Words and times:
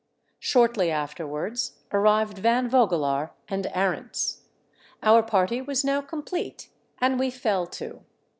Shortly 0.39 0.89
afterwards 0.89 1.73
arrived 1.93 2.39
Van 2.39 2.67
Vogelaar 2.67 3.33
and 3.47 3.65
Arents. 3.67 4.39
Our 5.03 5.21
party 5.21 5.61
was 5.61 5.85
now 5.85 6.01
complete, 6.01 6.69
and 6.99 7.19
we 7.19 7.29
fell 7.29 7.67
to. 7.67 8.01